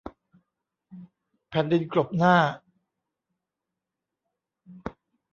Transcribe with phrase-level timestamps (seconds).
[1.49, 2.35] แผ่นดินกลบหน้า